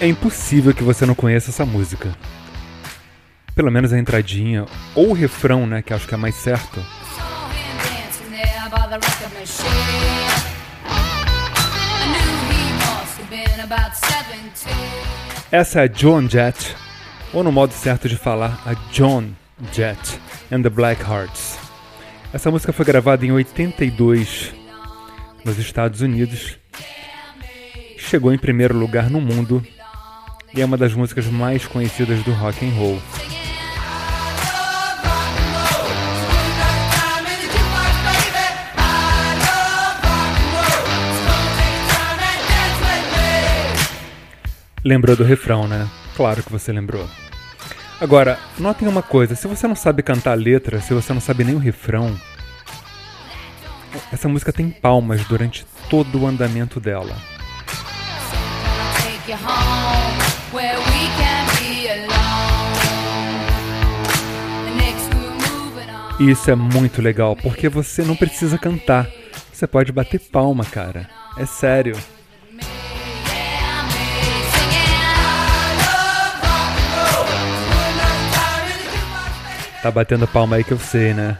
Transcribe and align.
É 0.00 0.08
impossível 0.08 0.72
que 0.72 0.82
você 0.82 1.04
não 1.04 1.14
conheça 1.14 1.50
essa 1.50 1.66
música. 1.66 2.16
Pelo 3.54 3.70
menos 3.70 3.92
a 3.92 3.98
entradinha, 3.98 4.64
ou 4.94 5.10
o 5.10 5.12
refrão, 5.12 5.66
né, 5.66 5.82
que 5.82 5.92
acho 5.92 6.08
que 6.08 6.14
é 6.14 6.16
mais 6.16 6.34
certo. 6.36 6.82
Essa 15.52 15.80
é 15.80 15.84
a 15.84 15.92
Joan 15.92 16.30
Jett, 16.30 16.74
ou 17.34 17.44
no 17.44 17.52
modo 17.52 17.74
certo 17.74 18.08
de 18.08 18.16
falar, 18.16 18.58
a 18.64 18.72
John 18.92 19.32
Jett 19.70 20.18
and 20.50 20.62
the 20.62 20.70
Blackhearts. 20.70 21.58
Essa 22.32 22.50
música 22.50 22.72
foi 22.72 22.86
gravada 22.86 23.26
em 23.26 23.32
82 23.32 24.54
nos 25.44 25.58
Estados 25.58 26.00
Unidos. 26.00 26.56
Chegou 27.98 28.32
em 28.32 28.38
primeiro 28.38 28.74
lugar 28.78 29.10
no 29.10 29.20
mundo 29.20 29.62
e 30.54 30.60
é 30.60 30.64
uma 30.64 30.76
das 30.76 30.94
músicas 30.94 31.26
mais 31.26 31.66
conhecidas 31.66 32.22
do 32.22 32.32
rock 32.32 32.66
and 32.66 32.72
roll. 32.72 33.00
Lembrou 44.82 45.14
do 45.14 45.24
refrão, 45.24 45.68
né? 45.68 45.86
Claro 46.16 46.42
que 46.42 46.50
você 46.50 46.72
lembrou. 46.72 47.06
Agora, 48.00 48.38
notem 48.58 48.88
uma 48.88 49.02
coisa: 49.02 49.34
se 49.34 49.46
você 49.46 49.68
não 49.68 49.76
sabe 49.76 50.02
cantar 50.02 50.32
a 50.32 50.34
letra, 50.34 50.80
se 50.80 50.94
você 50.94 51.12
não 51.12 51.20
sabe 51.20 51.44
nem 51.44 51.54
o 51.54 51.58
refrão, 51.58 52.18
essa 54.10 54.26
música 54.26 54.52
tem 54.52 54.70
palmas 54.70 55.24
durante 55.26 55.66
todo 55.90 56.22
o 56.22 56.26
andamento 56.26 56.80
dela. 56.80 57.14
E 66.18 66.30
isso 66.30 66.50
é 66.50 66.54
muito 66.54 67.00
legal, 67.00 67.34
porque 67.34 67.68
você 67.68 68.02
não 68.02 68.14
precisa 68.14 68.58
cantar. 68.58 69.08
Você 69.52 69.66
pode 69.66 69.90
bater 69.90 70.20
palma, 70.20 70.64
cara. 70.64 71.08
É 71.38 71.46
sério. 71.46 71.96
Tá 79.82 79.90
batendo 79.90 80.28
palma 80.28 80.56
aí 80.56 80.64
que 80.64 80.72
eu 80.72 80.78
sei, 80.78 81.14
né? 81.14 81.38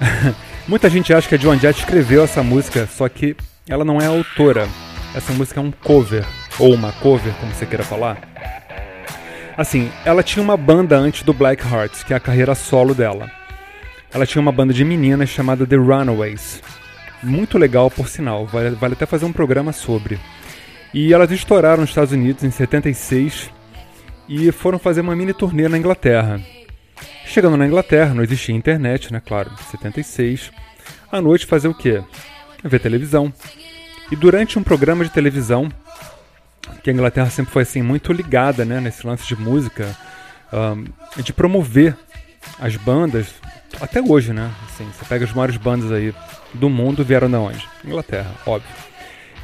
Muita 0.68 0.90
gente 0.90 1.14
acha 1.14 1.26
que 1.26 1.34
a 1.34 1.38
Joan 1.38 1.58
Jett 1.58 1.80
escreveu 1.80 2.24
essa 2.24 2.42
música, 2.42 2.86
só 2.86 3.08
que 3.08 3.34
ela 3.66 3.86
não 3.86 3.98
é 3.98 4.06
autora. 4.06 4.68
Essa 5.14 5.32
música 5.32 5.60
é 5.60 5.62
um 5.62 5.70
cover, 5.70 6.26
ou 6.58 6.74
uma 6.74 6.92
cover, 6.92 7.32
como 7.34 7.52
você 7.52 7.66
queira 7.66 7.84
falar. 7.84 8.18
Assim, 9.56 9.90
ela 10.04 10.22
tinha 10.22 10.42
uma 10.42 10.56
banda 10.56 10.96
antes 10.96 11.22
do 11.22 11.32
Black 11.32 11.62
Hearts, 11.66 12.02
que 12.02 12.12
é 12.12 12.16
a 12.16 12.20
carreira 12.20 12.54
solo 12.54 12.94
dela. 12.94 13.30
Ela 14.12 14.26
tinha 14.26 14.40
uma 14.40 14.52
banda 14.52 14.72
de 14.72 14.84
meninas 14.84 15.28
chamada 15.28 15.66
The 15.66 15.76
Runaways. 15.76 16.62
Muito 17.22 17.58
legal, 17.58 17.90
por 17.90 18.08
sinal, 18.08 18.46
vale, 18.46 18.70
vale 18.70 18.94
até 18.94 19.06
fazer 19.06 19.24
um 19.24 19.32
programa 19.32 19.72
sobre. 19.72 20.18
E 20.92 21.12
elas 21.12 21.30
estouraram 21.30 21.82
nos 21.82 21.90
Estados 21.90 22.12
Unidos 22.12 22.44
em 22.44 22.50
76 22.50 23.50
e 24.28 24.50
foram 24.52 24.78
fazer 24.78 25.00
uma 25.00 25.16
mini 25.16 25.32
turnê 25.32 25.68
na 25.68 25.78
Inglaterra. 25.78 26.40
Chegando 27.24 27.56
na 27.56 27.66
Inglaterra, 27.66 28.12
não 28.12 28.22
existia 28.22 28.54
internet, 28.54 29.12
né? 29.12 29.22
Claro, 29.24 29.50
76. 29.70 30.50
À 31.10 31.20
noite 31.20 31.46
fazer 31.46 31.68
o 31.68 31.74
quê? 31.74 32.02
Ver 32.64 32.78
televisão. 32.78 33.32
E 34.10 34.16
durante 34.16 34.58
um 34.58 34.62
programa 34.62 35.04
de 35.04 35.10
televisão, 35.10 35.70
que 36.82 36.90
a 36.90 36.92
Inglaterra 36.92 37.30
sempre 37.30 37.52
foi 37.52 37.62
assim 37.62 37.82
muito 37.82 38.12
ligada, 38.12 38.64
né, 38.64 38.80
nesse 38.80 39.06
lance 39.06 39.26
de 39.26 39.36
música, 39.36 39.96
um, 40.52 40.84
de 41.22 41.32
promover 41.32 41.96
as 42.58 42.76
bandas, 42.76 43.34
até 43.80 44.00
hoje, 44.00 44.32
né? 44.32 44.50
Assim, 44.68 44.86
você 44.92 45.04
pega 45.04 45.24
as 45.24 45.32
maiores 45.32 45.56
bandas 45.56 45.90
aí 45.90 46.14
do 46.52 46.68
mundo, 46.68 47.04
vieram 47.04 47.28
de 47.28 47.36
onde? 47.36 47.68
Inglaterra, 47.84 48.30
óbvio. 48.46 48.70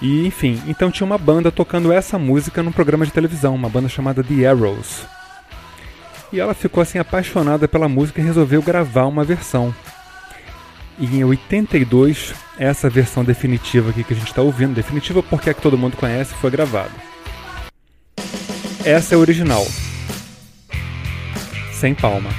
E 0.00 0.26
enfim, 0.26 0.60
então 0.66 0.90
tinha 0.90 1.06
uma 1.06 1.16
banda 1.16 1.50
tocando 1.50 1.92
essa 1.92 2.18
música 2.18 2.62
num 2.62 2.72
programa 2.72 3.06
de 3.06 3.12
televisão, 3.12 3.54
uma 3.54 3.68
banda 3.68 3.88
chamada 3.88 4.22
The 4.22 4.46
Arrows. 4.46 5.06
E 6.32 6.40
ela 6.40 6.54
ficou 6.54 6.82
assim 6.82 6.98
apaixonada 6.98 7.68
pela 7.68 7.88
música 7.88 8.20
e 8.20 8.24
resolveu 8.24 8.60
gravar 8.60 9.06
uma 9.06 9.24
versão. 9.24 9.74
E 10.98 11.06
em 11.06 11.24
82, 11.24 12.34
essa 12.58 12.90
versão 12.90 13.22
definitiva 13.22 13.90
aqui 13.90 14.02
que 14.02 14.12
a 14.12 14.16
gente 14.16 14.28
está 14.28 14.42
ouvindo, 14.42 14.74
definitiva 14.74 15.22
porque 15.22 15.50
é 15.50 15.54
que 15.54 15.62
todo 15.62 15.78
mundo 15.78 15.96
conhece, 15.96 16.34
foi 16.34 16.50
gravada. 16.50 16.90
Essa 18.86 19.14
é 19.14 19.16
a 19.16 19.18
original. 19.18 19.66
Sem 21.72 21.92
palma. 21.92 22.30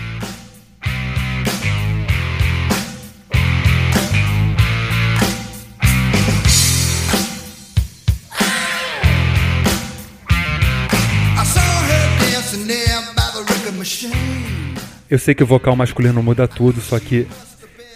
Eu 15.10 15.20
sei 15.20 15.36
que 15.36 15.44
o 15.44 15.46
vocal 15.46 15.76
masculino 15.76 16.24
muda 16.24 16.48
tudo, 16.48 16.80
só 16.80 16.98
que 16.98 17.28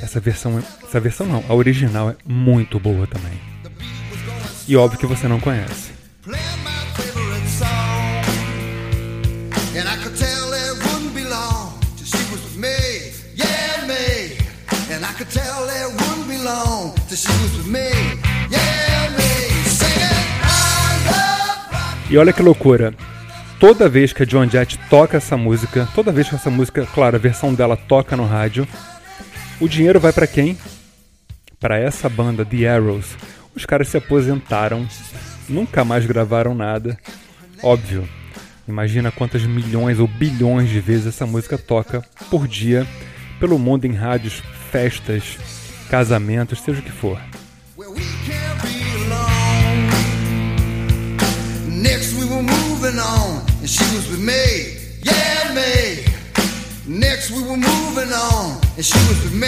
essa 0.02 0.20
versão, 0.20 0.62
essa 0.84 1.00
versão 1.00 1.26
não, 1.26 1.42
a 1.48 1.54
original 1.54 2.10
é 2.10 2.16
muito 2.26 2.78
boa 2.78 3.08
também. 3.08 3.40
E 4.68 4.76
óbvio 4.76 5.00
que 5.00 5.06
você 5.06 5.26
não 5.26 5.40
conhece. 5.40 5.91
E 22.10 22.18
olha 22.18 22.34
que 22.34 22.42
loucura, 22.42 22.94
toda 23.58 23.88
vez 23.88 24.12
que 24.12 24.24
a 24.24 24.26
Joan 24.26 24.50
Jett 24.50 24.78
toca 24.90 25.16
essa 25.16 25.38
música, 25.38 25.88
toda 25.96 26.12
vez 26.12 26.28
que 26.28 26.36
essa 26.36 26.50
música, 26.50 26.86
claro, 26.94 27.16
a 27.16 27.20
versão 27.20 27.54
dela 27.54 27.78
toca 27.78 28.18
no 28.18 28.26
rádio, 28.26 28.68
o 29.62 29.70
dinheiro 29.70 29.98
vai 29.98 30.12
para 30.12 30.28
quem? 30.28 30.58
Para 31.58 31.78
essa 31.78 32.10
banda, 32.10 32.44
The 32.44 32.68
Arrows. 32.68 33.16
Os 33.56 33.66
caras 33.66 33.88
se 33.88 33.96
aposentaram, 33.96 34.86
nunca 35.48 35.86
mais 35.86 36.06
gravaram 36.06 36.54
nada. 36.54 36.98
Óbvio, 37.64 38.06
imagina 38.68 39.10
quantas 39.10 39.44
milhões 39.44 39.98
ou 39.98 40.08
bilhões 40.08 40.70
de 40.70 40.82
vezes 40.82 41.08
essa 41.08 41.26
música 41.26 41.58
toca 41.58 42.04
por 42.30 42.46
dia 42.46 42.86
pelo 43.40 43.58
mundo 43.58 43.86
em 43.86 43.94
rádios, 43.94 44.44
festas, 44.70 45.38
casamentos, 45.92 46.62
seja 46.62 46.80
o 46.80 46.82
que 46.82 46.90
for. 46.90 47.20
Next 51.68 52.14
we 52.14 52.24
were 52.24 52.42
moving 52.42 52.98
on 52.98 53.42
and 53.60 53.68
she 53.68 53.84
was 53.94 54.08
with 54.08 54.22
me, 54.22 54.32
yeah 55.04 55.52
me. 55.54 56.06
Next 56.88 57.30
we 57.32 57.44
were 57.44 57.58
moving 57.58 58.14
on 58.14 58.62
and 58.78 58.86
she 58.86 58.98
was 59.10 59.22
with 59.22 59.34
me, 59.34 59.48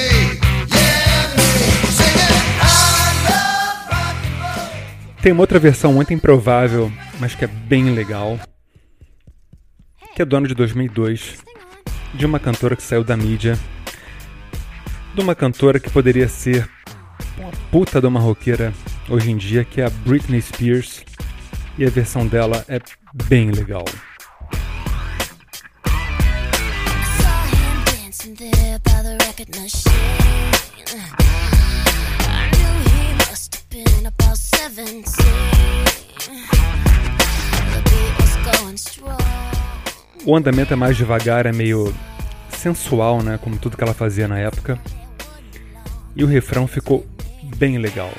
yeah 0.67 1.29
me. 1.37 1.87
Singing 1.93 2.35
I 2.59 3.23
love 3.23 3.89
rock 3.89 4.27
and 4.27 4.35
roll. 4.41 5.21
Tem 5.21 5.31
uma 5.31 5.43
outra 5.43 5.59
versão 5.59 5.93
muito 5.93 6.13
improvável, 6.13 6.91
mas 7.21 7.33
que 7.35 7.45
é 7.45 7.47
bem 7.47 7.95
legal, 7.95 8.37
que 10.13 10.21
é 10.21 10.25
do 10.25 10.35
ano 10.35 10.47
de 10.49 10.55
2002, 10.55 11.37
de 12.13 12.25
uma 12.25 12.37
cantora 12.37 12.75
que 12.75 12.83
saiu 12.83 13.05
da 13.05 13.15
mídia, 13.15 13.57
de 15.13 15.21
uma 15.21 15.35
cantora 15.35 15.79
que 15.79 15.89
poderia 15.89 16.27
ser 16.27 16.67
uma 17.37 17.51
puta 17.71 18.01
de 18.01 18.07
uma 18.07 18.19
roqueira 18.19 18.73
hoje 19.07 19.31
em 19.31 19.37
dia, 19.37 19.63
que 19.63 19.79
é 19.79 19.85
a 19.85 19.89
Britney 19.89 20.41
Spears, 20.41 21.03
e 21.77 21.85
a 21.85 21.89
versão 21.89 22.25
dela 22.25 22.65
é 22.67 22.79
bem 23.27 23.51
legal. 23.51 23.85
O 40.25 40.37
andamento 40.37 40.73
é 40.73 40.75
mais 40.75 40.97
devagar, 40.97 41.45
é 41.45 41.51
meio 41.51 41.93
sensual, 42.49 43.21
né? 43.21 43.37
Como 43.37 43.57
tudo 43.57 43.75
que 43.75 43.83
ela 43.83 43.93
fazia 43.93 44.27
na 44.27 44.39
época. 44.39 44.79
E 46.15 46.23
o 46.23 46.27
refrão 46.27 46.67
ficou 46.67 47.05
bem 47.57 47.77
legal. 47.77 48.11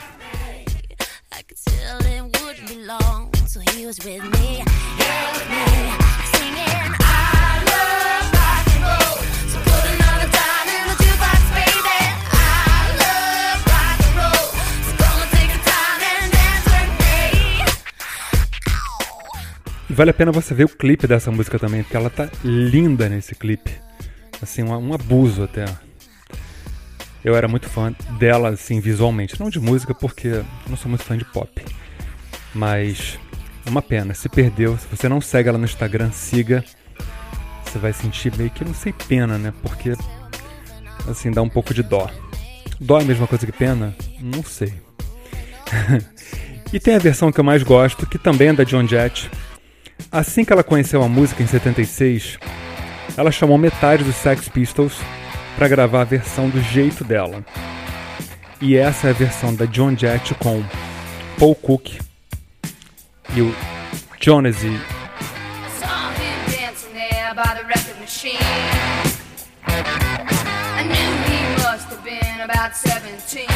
E 19.88 19.96
vale 19.96 20.10
a 20.10 20.14
pena 20.14 20.32
você 20.32 20.52
ver 20.52 20.64
o 20.64 20.68
clipe 20.68 21.06
dessa 21.06 21.30
música 21.30 21.56
também, 21.56 21.84
porque 21.84 21.96
ela 21.96 22.10
tá 22.10 22.28
linda 22.42 23.08
nesse 23.08 23.36
clipe. 23.36 23.70
Assim, 24.42 24.64
um, 24.64 24.76
um 24.76 24.92
abuso 24.92 25.44
até. 25.44 25.66
Eu 27.24 27.34
era 27.34 27.48
muito 27.48 27.68
fã 27.68 27.94
dela, 28.18 28.50
assim, 28.50 28.80
visualmente. 28.80 29.40
Não 29.40 29.48
de 29.48 29.58
música, 29.58 29.94
porque 29.94 30.42
não 30.68 30.76
sou 30.76 30.88
muito 30.88 31.04
fã 31.04 31.16
de 31.16 31.24
pop. 31.24 31.64
Mas, 32.54 33.18
uma 33.66 33.80
pena. 33.80 34.12
Se 34.14 34.28
perdeu, 34.28 34.76
se 34.76 34.86
você 34.86 35.08
não 35.08 35.20
segue 35.20 35.48
ela 35.48 35.58
no 35.58 35.64
Instagram, 35.64 36.10
siga. 36.12 36.64
Você 37.64 37.78
vai 37.78 37.92
sentir 37.92 38.36
meio 38.36 38.50
que, 38.50 38.64
não 38.64 38.74
sei, 38.74 38.92
pena, 39.08 39.38
né? 39.38 39.52
Porque, 39.62 39.94
assim, 41.08 41.30
dá 41.30 41.40
um 41.40 41.48
pouco 41.48 41.72
de 41.72 41.82
dó. 41.82 42.10
Dó 42.78 42.98
é 42.98 43.02
a 43.02 43.06
mesma 43.06 43.26
coisa 43.26 43.46
que 43.46 43.52
pena? 43.52 43.96
Não 44.20 44.44
sei. 44.44 44.72
e 46.72 46.78
tem 46.78 46.94
a 46.94 46.98
versão 46.98 47.32
que 47.32 47.40
eu 47.40 47.44
mais 47.44 47.62
gosto, 47.62 48.06
que 48.06 48.18
também 48.18 48.48
é 48.48 48.52
da 48.52 48.64
John 48.64 48.86
Jett 48.86 49.30
Assim 50.10 50.44
que 50.44 50.52
ela 50.52 50.62
conheceu 50.62 51.02
a 51.02 51.08
música 51.08 51.42
em 51.42 51.46
76, 51.46 52.38
ela 53.16 53.30
chamou 53.30 53.58
metade 53.58 54.04
dos 54.04 54.14
Sex 54.16 54.48
Pistols 54.48 54.94
para 55.56 55.68
gravar 55.68 56.02
a 56.02 56.04
versão 56.04 56.48
do 56.48 56.60
jeito 56.60 57.04
dela. 57.04 57.44
E 58.60 58.76
essa 58.76 59.08
é 59.08 59.10
a 59.10 59.14
versão 59.14 59.54
da 59.54 59.66
John 59.66 59.96
Jett 59.96 60.34
com 60.34 60.62
Paul 61.38 61.54
Cook 61.54 62.00
e 63.34 63.40
o 63.40 63.54
Jonesy. 64.20 64.80
about 72.44 72.74
17. 72.74 73.46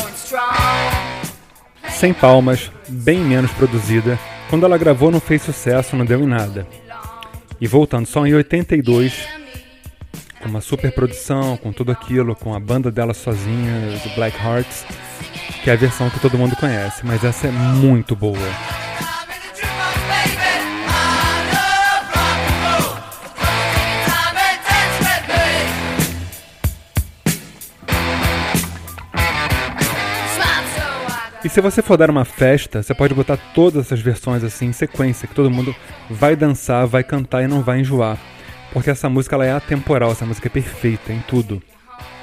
Going 0.00 0.14
strong 0.14 0.98
sem 1.98 2.14
palmas, 2.14 2.70
bem 2.88 3.18
menos 3.18 3.50
produzida. 3.50 4.16
Quando 4.48 4.64
ela 4.64 4.78
gravou 4.78 5.10
não 5.10 5.18
fez 5.18 5.42
sucesso, 5.42 5.96
não 5.96 6.04
deu 6.04 6.20
em 6.20 6.28
nada. 6.28 6.64
E 7.60 7.66
voltando 7.66 8.06
só 8.06 8.26
em 8.26 8.34
82, 8.34 9.26
com 10.40 10.48
uma 10.48 10.60
super 10.60 10.92
produção, 10.92 11.56
com 11.56 11.72
tudo 11.72 11.90
aquilo, 11.90 12.36
com 12.36 12.54
a 12.54 12.60
banda 12.60 12.90
dela 12.90 13.12
sozinha, 13.12 13.98
do 14.04 14.14
Black 14.14 14.36
Hearts, 14.38 14.84
que 15.64 15.70
é 15.70 15.72
a 15.72 15.76
versão 15.76 16.08
que 16.08 16.20
todo 16.20 16.38
mundo 16.38 16.54
conhece, 16.56 17.04
mas 17.04 17.24
essa 17.24 17.48
é 17.48 17.50
muito 17.50 18.14
boa. 18.14 18.38
Se 31.58 31.62
você 31.62 31.82
for 31.82 31.96
dar 31.96 32.08
uma 32.08 32.24
festa, 32.24 32.84
você 32.84 32.94
pode 32.94 33.12
botar 33.14 33.36
todas 33.52 33.86
essas 33.86 34.00
versões 34.00 34.44
assim 34.44 34.66
em 34.66 34.72
sequência, 34.72 35.26
que 35.26 35.34
todo 35.34 35.50
mundo 35.50 35.74
vai 36.08 36.36
dançar, 36.36 36.86
vai 36.86 37.02
cantar 37.02 37.42
e 37.42 37.48
não 37.48 37.62
vai 37.62 37.80
enjoar. 37.80 38.16
Porque 38.72 38.90
essa 38.90 39.08
música 39.08 39.34
ela 39.34 39.44
é 39.44 39.50
atemporal, 39.50 40.12
essa 40.12 40.24
música 40.24 40.46
é 40.46 40.50
perfeita 40.50 41.12
em 41.12 41.18
tudo. 41.26 41.60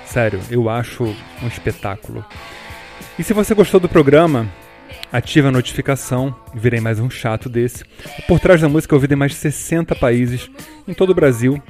Sério, 0.05 0.39
eu 0.49 0.69
acho 0.69 1.03
um 1.03 1.47
espetáculo. 1.49 2.23
E 3.19 3.23
se 3.25 3.33
você 3.33 3.53
gostou 3.53 3.77
do 3.77 3.89
programa, 3.89 4.47
ative 5.11 5.49
a 5.49 5.51
notificação, 5.51 6.33
virei 6.53 6.79
mais 6.79 7.01
um 7.01 7.09
chato 7.09 7.49
desse. 7.49 7.83
Por 8.29 8.39
trás 8.39 8.61
da 8.61 8.69
música 8.69 8.95
eu 8.95 9.01
ouvi 9.01 9.13
em 9.13 9.17
mais 9.17 9.33
de 9.33 9.37
60 9.39 9.95
países, 9.95 10.49
em 10.87 10.93
todo 10.93 11.09
o 11.09 11.15
Brasil. 11.15 11.61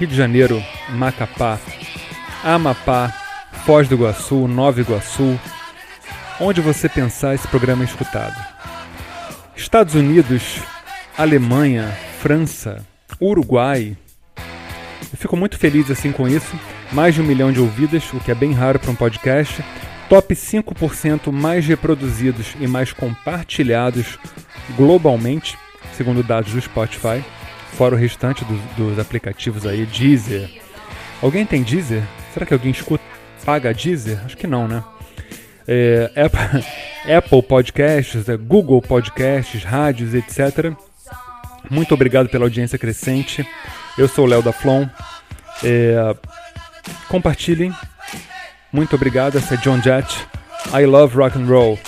Rio 0.00 0.08
de 0.08 0.16
Janeiro, 0.16 0.60
Macapá, 0.88 1.60
Amapá, 2.42 3.14
Foz 3.64 3.86
do 3.86 3.94
Iguaçu, 3.94 4.48
Nova 4.48 4.80
Iguaçu, 4.80 5.38
Onde 6.38 6.60
você 6.60 6.86
pensar, 6.86 7.34
esse 7.34 7.48
programa 7.48 7.82
é 7.82 7.86
escutado. 7.86 8.36
Estados 9.56 9.94
Unidos, 9.94 10.60
Alemanha, 11.16 11.88
França, 12.20 12.84
Uruguai. 13.18 13.96
Eu 14.36 15.16
fico 15.16 15.34
muito 15.34 15.58
feliz 15.58 15.90
assim 15.90 16.12
com 16.12 16.28
isso. 16.28 16.54
Mais 16.92 17.14
de 17.14 17.22
um 17.22 17.24
milhão 17.24 17.50
de 17.50 17.58
ouvidas, 17.58 18.12
o 18.12 18.20
que 18.20 18.30
é 18.30 18.34
bem 18.34 18.52
raro 18.52 18.78
para 18.78 18.90
um 18.90 18.94
podcast. 18.94 19.64
Top 20.10 20.34
5% 20.34 21.32
mais 21.32 21.66
reproduzidos 21.66 22.54
e 22.60 22.66
mais 22.66 22.92
compartilhados 22.92 24.18
globalmente, 24.76 25.58
segundo 25.96 26.22
dados 26.22 26.52
do 26.52 26.60
Spotify, 26.60 27.24
fora 27.72 27.94
o 27.94 27.98
restante 27.98 28.44
dos, 28.44 28.60
dos 28.76 28.98
aplicativos 28.98 29.66
aí, 29.66 29.86
Deezer. 29.86 30.50
Alguém 31.22 31.46
tem 31.46 31.62
Deezer? 31.62 32.02
Será 32.34 32.44
que 32.44 32.52
alguém 32.52 32.70
escuta, 32.70 33.02
paga 33.44 33.72
Deezer? 33.72 34.20
Acho 34.24 34.36
que 34.36 34.46
não, 34.46 34.68
né? 34.68 34.84
É, 35.68 36.10
Apple 37.16 37.42
Podcasts, 37.42 38.28
é, 38.28 38.36
Google 38.36 38.80
Podcasts, 38.80 39.62
rádios, 39.64 40.14
etc. 40.14 40.72
Muito 41.70 41.92
obrigado 41.94 42.28
pela 42.28 42.44
audiência 42.44 42.78
crescente. 42.78 43.46
Eu 43.98 44.08
sou 44.08 44.24
o 44.24 44.28
Léo 44.28 44.42
da 44.42 44.52
Flon. 44.52 44.86
É, 45.64 46.14
compartilhem. 47.08 47.72
Muito 48.72 48.94
obrigado. 48.94 49.38
Essa 49.38 49.54
é 49.54 49.56
John 49.58 49.80
Jett. 49.82 50.26
I 50.72 50.84
love 50.84 51.16
rock 51.16 51.38
and 51.38 51.46
roll. 51.46 51.78